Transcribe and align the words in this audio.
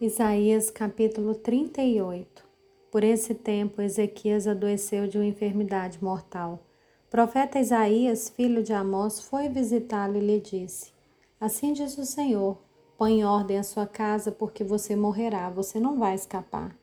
Isaías 0.00 0.70
capítulo 0.70 1.36
38 1.36 2.44
Por 2.90 3.04
esse 3.04 3.32
tempo, 3.32 3.80
Ezequias 3.80 4.48
adoeceu 4.48 5.06
de 5.06 5.16
uma 5.16 5.24
enfermidade 5.24 6.02
mortal. 6.02 6.58
O 7.06 7.10
profeta 7.10 7.60
Isaías, 7.60 8.28
filho 8.28 8.60
de 8.60 8.72
Amós, 8.72 9.20
foi 9.20 9.48
visitá-lo 9.48 10.16
e 10.16 10.20
lhe 10.20 10.40
disse: 10.40 10.90
Assim 11.40 11.72
diz 11.72 11.96
o 11.96 12.04
Senhor: 12.04 12.58
Põe 12.98 13.20
em 13.20 13.24
ordem 13.24 13.56
a 13.56 13.62
sua 13.62 13.86
casa, 13.86 14.32
porque 14.32 14.64
você 14.64 14.96
morrerá, 14.96 15.48
você 15.48 15.78
não 15.78 15.96
vai 15.96 16.16
escapar. 16.16 16.76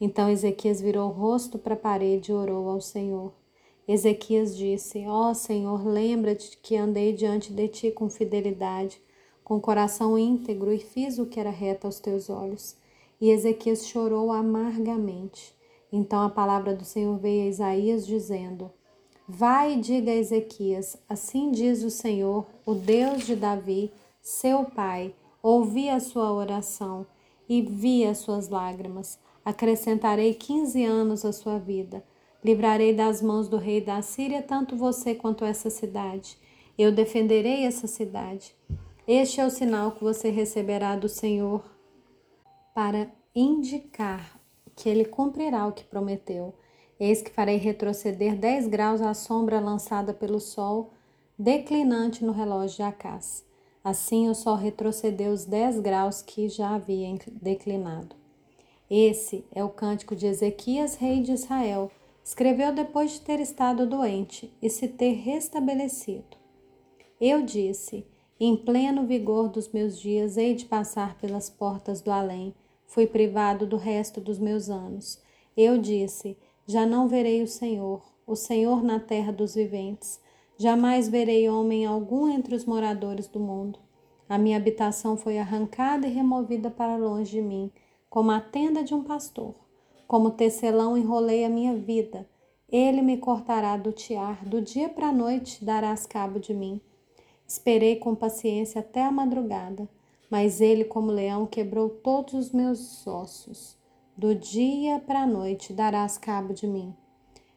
Então 0.00 0.28
Ezequias 0.28 0.80
virou 0.80 1.10
o 1.10 1.12
rosto 1.12 1.60
para 1.60 1.74
a 1.74 1.78
parede 1.78 2.32
e 2.32 2.34
orou 2.34 2.68
ao 2.68 2.80
Senhor. 2.80 3.32
Ezequias 3.86 4.56
disse: 4.56 5.06
Ó 5.06 5.30
oh, 5.30 5.34
Senhor, 5.34 5.86
lembra-te 5.86 6.58
que 6.60 6.76
andei 6.76 7.12
diante 7.12 7.52
de 7.52 7.68
ti 7.68 7.92
com 7.92 8.10
fidelidade 8.10 9.00
com 9.48 9.58
coração 9.58 10.18
íntegro 10.18 10.70
e 10.70 10.78
fiz 10.78 11.18
o 11.18 11.24
que 11.24 11.40
era 11.40 11.48
reto 11.48 11.86
aos 11.86 11.98
teus 11.98 12.28
olhos. 12.28 12.76
E 13.18 13.30
Ezequias 13.30 13.86
chorou 13.86 14.30
amargamente. 14.30 15.56
Então 15.90 16.20
a 16.22 16.28
palavra 16.28 16.74
do 16.74 16.84
Senhor 16.84 17.16
veio 17.16 17.44
a 17.44 17.46
Isaías 17.46 18.06
dizendo: 18.06 18.70
Vai 19.26 19.72
e 19.72 19.80
diga 19.80 20.10
a 20.10 20.14
Ezequias: 20.14 20.98
Assim 21.08 21.50
diz 21.50 21.82
o 21.82 21.88
Senhor, 21.88 22.44
o 22.66 22.74
Deus 22.74 23.24
de 23.24 23.34
Davi, 23.34 23.90
seu 24.20 24.66
pai, 24.66 25.14
ouvi 25.42 25.88
a 25.88 25.98
sua 25.98 26.30
oração 26.30 27.06
e 27.48 27.62
vi 27.62 28.04
as 28.04 28.18
suas 28.18 28.50
lágrimas. 28.50 29.18
Acrescentarei 29.42 30.34
quinze 30.34 30.84
anos 30.84 31.24
à 31.24 31.32
sua 31.32 31.58
vida. 31.58 32.04
Livrarei 32.44 32.94
das 32.94 33.22
mãos 33.22 33.48
do 33.48 33.56
rei 33.56 33.80
da 33.80 34.02
Síria 34.02 34.42
tanto 34.42 34.76
você 34.76 35.14
quanto 35.14 35.42
essa 35.42 35.70
cidade. 35.70 36.36
Eu 36.76 36.92
defenderei 36.92 37.64
essa 37.64 37.86
cidade. 37.86 38.54
Este 39.08 39.40
é 39.40 39.46
o 39.46 39.50
sinal 39.50 39.92
que 39.92 40.04
você 40.04 40.28
receberá 40.28 40.94
do 40.94 41.08
Senhor 41.08 41.64
para 42.74 43.10
indicar 43.34 44.38
que 44.76 44.86
ele 44.86 45.06
cumprirá 45.06 45.66
o 45.66 45.72
que 45.72 45.82
prometeu. 45.82 46.52
Eis 47.00 47.22
que 47.22 47.30
farei 47.30 47.56
retroceder 47.56 48.36
dez 48.36 48.66
graus 48.66 49.00
a 49.00 49.14
sombra 49.14 49.60
lançada 49.60 50.12
pelo 50.12 50.38
sol 50.38 50.90
declinante 51.38 52.22
no 52.22 52.32
relógio 52.32 52.76
de 52.76 52.82
Acás. 52.82 53.42
Assim 53.82 54.28
o 54.28 54.34
sol 54.34 54.56
retrocedeu 54.56 55.32
os 55.32 55.46
dez 55.46 55.80
graus 55.80 56.20
que 56.20 56.46
já 56.50 56.74
havia 56.74 57.08
declinado. 57.40 58.14
Esse 58.90 59.42
é 59.54 59.64
o 59.64 59.70
cântico 59.70 60.14
de 60.14 60.26
Ezequias, 60.26 60.96
rei 60.96 61.22
de 61.22 61.32
Israel. 61.32 61.90
Escreveu 62.22 62.74
depois 62.74 63.12
de 63.12 63.22
ter 63.22 63.40
estado 63.40 63.86
doente 63.86 64.52
e 64.60 64.68
se 64.68 64.86
ter 64.86 65.12
restabelecido. 65.12 66.36
Eu 67.18 67.40
disse: 67.40 68.04
em 68.40 68.56
pleno 68.56 69.04
vigor 69.04 69.48
dos 69.48 69.68
meus 69.72 69.98
dias, 69.98 70.36
hei 70.36 70.54
de 70.54 70.64
passar 70.64 71.16
pelas 71.18 71.50
portas 71.50 72.00
do 72.00 72.12
além. 72.12 72.54
Fui 72.86 73.04
privado 73.04 73.66
do 73.66 73.76
resto 73.76 74.20
dos 74.20 74.38
meus 74.38 74.70
anos. 74.70 75.20
Eu 75.56 75.76
disse: 75.76 76.36
Já 76.64 76.86
não 76.86 77.08
verei 77.08 77.42
o 77.42 77.48
Senhor, 77.48 78.00
o 78.24 78.36
Senhor 78.36 78.82
na 78.84 79.00
terra 79.00 79.32
dos 79.32 79.56
viventes. 79.56 80.20
Jamais 80.56 81.08
verei 81.08 81.48
homem 81.48 81.84
algum 81.84 82.28
entre 82.28 82.54
os 82.54 82.64
moradores 82.64 83.26
do 83.26 83.40
mundo. 83.40 83.80
A 84.28 84.38
minha 84.38 84.56
habitação 84.56 85.16
foi 85.16 85.38
arrancada 85.38 86.06
e 86.06 86.12
removida 86.12 86.70
para 86.70 86.96
longe 86.96 87.32
de 87.32 87.40
mim, 87.40 87.72
como 88.08 88.30
a 88.30 88.40
tenda 88.40 88.84
de 88.84 88.94
um 88.94 89.02
pastor. 89.02 89.54
Como 90.06 90.30
tecelão 90.30 90.96
enrolei 90.96 91.44
a 91.44 91.48
minha 91.48 91.74
vida. 91.74 92.28
Ele 92.70 93.02
me 93.02 93.16
cortará 93.16 93.76
do 93.76 93.90
tiar, 93.90 94.44
do 94.44 94.62
dia 94.62 94.88
para 94.88 95.08
a 95.08 95.12
noite 95.12 95.64
darás 95.64 96.06
cabo 96.06 96.38
de 96.38 96.54
mim. 96.54 96.80
Esperei 97.48 97.96
com 97.96 98.14
paciência 98.14 98.80
até 98.82 99.02
a 99.02 99.10
madrugada, 99.10 99.88
mas 100.30 100.60
ele, 100.60 100.84
como 100.84 101.10
leão, 101.10 101.46
quebrou 101.46 101.88
todos 101.88 102.34
os 102.34 102.52
meus 102.52 103.06
ossos. 103.06 103.74
Do 104.14 104.34
dia 104.34 105.00
para 105.00 105.22
a 105.22 105.26
noite 105.26 105.72
darás 105.72 106.18
cabo 106.18 106.52
de 106.52 106.66
mim. 106.66 106.94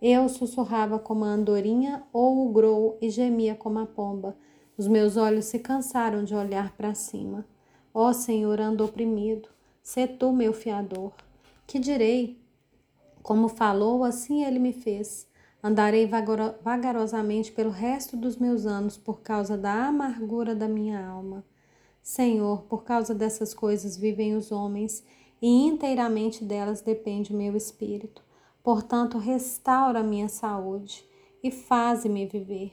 Eu 0.00 0.26
sussurrava 0.30 0.98
como 0.98 1.26
a 1.26 1.28
andorinha 1.28 2.02
ou 2.14 2.46
o 2.46 2.52
grou 2.52 2.96
e 2.98 3.10
gemia 3.10 3.54
como 3.54 3.78
a 3.78 3.84
pomba. 3.84 4.34
Os 4.78 4.88
meus 4.88 5.18
olhos 5.18 5.44
se 5.44 5.58
cansaram 5.58 6.24
de 6.24 6.34
olhar 6.34 6.74
para 6.76 6.94
cima. 6.94 7.46
Ó 7.92 8.10
Senhor, 8.14 8.60
ando 8.60 8.84
oprimido. 8.84 9.50
Sê 9.82 10.06
tu 10.06 10.32
meu 10.32 10.54
fiador. 10.54 11.12
Que 11.66 11.78
direi? 11.78 12.38
Como 13.22 13.48
falou, 13.48 14.02
assim 14.02 14.44
ele 14.44 14.58
me 14.58 14.72
fez. 14.72 15.26
Andarei 15.66 16.06
vagarosamente 16.06 17.50
pelo 17.50 17.70
resto 17.70 18.18
dos 18.18 18.36
meus 18.36 18.66
anos 18.66 18.98
por 18.98 19.22
causa 19.22 19.56
da 19.56 19.86
amargura 19.86 20.54
da 20.54 20.68
minha 20.68 21.02
alma. 21.08 21.42
Senhor, 22.02 22.64
por 22.64 22.84
causa 22.84 23.14
dessas 23.14 23.54
coisas 23.54 23.96
vivem 23.96 24.36
os 24.36 24.52
homens, 24.52 25.02
e 25.40 25.48
inteiramente 25.48 26.44
delas 26.44 26.82
depende 26.82 27.32
o 27.32 27.36
meu 27.38 27.56
espírito. 27.56 28.22
Portanto, 28.62 29.16
restaura 29.16 30.00
a 30.00 30.02
minha 30.02 30.28
saúde 30.28 31.02
e 31.42 31.50
faze-me 31.50 32.26
viver. 32.26 32.72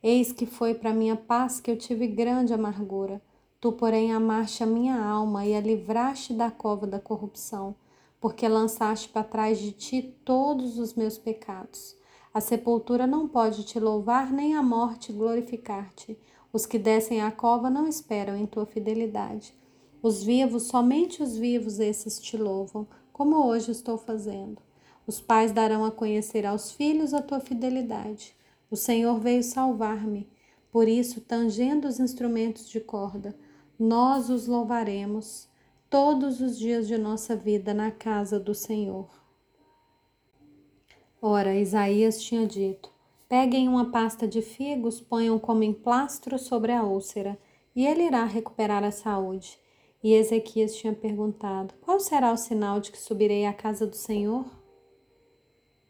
Eis 0.00 0.30
que 0.30 0.46
foi 0.46 0.72
para 0.72 0.94
minha 0.94 1.16
paz 1.16 1.58
que 1.58 1.68
eu 1.68 1.76
tive 1.76 2.06
grande 2.06 2.54
amargura. 2.54 3.20
Tu, 3.60 3.72
porém, 3.72 4.12
amaste 4.12 4.62
a 4.62 4.66
minha 4.66 5.04
alma 5.04 5.44
e 5.44 5.52
a 5.52 5.60
livraste 5.60 6.32
da 6.32 6.48
cova 6.48 6.86
da 6.86 7.00
corrupção, 7.00 7.74
porque 8.20 8.46
lançaste 8.46 9.08
para 9.08 9.24
trás 9.24 9.58
de 9.58 9.72
ti 9.72 10.16
todos 10.24 10.78
os 10.78 10.94
meus 10.94 11.18
pecados. 11.18 12.03
A 12.34 12.40
sepultura 12.40 13.06
não 13.06 13.28
pode 13.28 13.62
te 13.62 13.78
louvar, 13.78 14.32
nem 14.32 14.56
a 14.56 14.62
morte 14.62 15.12
glorificar-te. 15.12 16.18
Os 16.52 16.66
que 16.66 16.80
descem 16.80 17.22
à 17.22 17.30
cova 17.30 17.70
não 17.70 17.86
esperam 17.86 18.36
em 18.36 18.44
tua 18.44 18.66
fidelidade. 18.66 19.54
Os 20.02 20.24
vivos, 20.24 20.64
somente 20.64 21.22
os 21.22 21.36
vivos, 21.36 21.78
esses 21.78 22.18
te 22.18 22.36
louvam, 22.36 22.88
como 23.12 23.46
hoje 23.46 23.70
estou 23.70 23.96
fazendo. 23.96 24.60
Os 25.06 25.20
pais 25.20 25.52
darão 25.52 25.84
a 25.84 25.92
conhecer 25.92 26.44
aos 26.44 26.72
filhos 26.72 27.14
a 27.14 27.22
tua 27.22 27.38
fidelidade. 27.38 28.34
O 28.68 28.74
Senhor 28.74 29.20
veio 29.20 29.44
salvar-me. 29.44 30.28
Por 30.72 30.88
isso, 30.88 31.20
tangendo 31.20 31.86
os 31.86 32.00
instrumentos 32.00 32.68
de 32.68 32.80
corda, 32.80 33.32
nós 33.78 34.28
os 34.28 34.48
louvaremos 34.48 35.48
todos 35.88 36.40
os 36.40 36.58
dias 36.58 36.88
de 36.88 36.98
nossa 36.98 37.36
vida 37.36 37.72
na 37.72 37.92
casa 37.92 38.40
do 38.40 38.56
Senhor. 38.56 39.23
Ora, 41.26 41.54
Isaías 41.54 42.22
tinha 42.22 42.46
dito: 42.46 42.90
Peguem 43.26 43.66
uma 43.66 43.90
pasta 43.90 44.28
de 44.28 44.42
figos, 44.42 45.00
ponham 45.00 45.38
como 45.38 45.62
emplastro 45.62 46.38
sobre 46.38 46.70
a 46.70 46.82
úlcera, 46.82 47.38
e 47.74 47.86
ele 47.86 48.02
irá 48.02 48.26
recuperar 48.26 48.84
a 48.84 48.90
saúde. 48.90 49.58
E 50.02 50.12
Ezequias 50.12 50.76
tinha 50.76 50.92
perguntado: 50.92 51.72
Qual 51.80 51.98
será 51.98 52.30
o 52.30 52.36
sinal 52.36 52.78
de 52.78 52.92
que 52.92 53.00
subirei 53.00 53.46
à 53.46 53.54
casa 53.54 53.86
do 53.86 53.96
Senhor? 53.96 54.44